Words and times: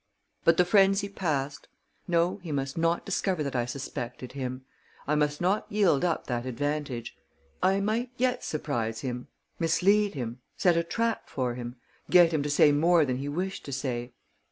But 0.43 0.57
the 0.57 0.65
frenzy 0.65 1.07
passed. 1.07 1.67
No, 2.07 2.37
he 2.37 2.51
must 2.51 2.75
not 2.75 3.05
discover 3.05 3.43
that 3.43 3.55
I 3.55 3.65
suspected 3.65 4.31
him; 4.31 4.65
I 5.05 5.13
must 5.13 5.39
not 5.39 5.67
yield 5.71 6.03
up 6.03 6.25
that 6.25 6.47
advantage. 6.47 7.15
I 7.61 7.81
might 7.81 8.09
yet 8.17 8.43
surprise 8.43 9.01
him, 9.01 9.27
mislead 9.59 10.15
him, 10.15 10.39
set 10.57 10.75
a 10.75 10.81
trap 10.81 11.29
for 11.29 11.53
him, 11.53 11.75
get 12.09 12.33
him 12.33 12.41
to 12.41 12.49
say 12.49 12.71
more 12.71 13.05
than 13.05 13.17
he 13.17 13.29
wished 13.29 13.63
to 13.65 13.71
say. 13.71 14.13